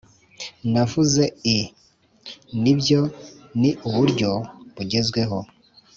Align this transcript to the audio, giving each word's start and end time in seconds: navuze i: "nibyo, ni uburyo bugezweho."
navuze 0.71 1.23
i: 1.57 1.57
"nibyo, 2.61 3.01
ni 3.59 3.71
uburyo 3.87 4.31
bugezweho." 4.75 5.37